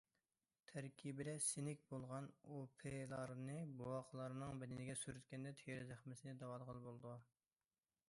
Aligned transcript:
تەركىبىدە 0.69 1.35
سىنك 1.47 1.83
بولغان 1.91 2.31
ئۇپىلارنى 2.57 3.59
بوۋاقلارنىڭ 3.83 4.65
بەدىنىگە 4.65 4.99
سۈرتكەندە 5.05 5.57
تېرە 5.63 5.89
زەخمىسىنى 5.95 6.39
داۋالىغىلى 6.45 6.87
بولىدۇ. 6.91 7.19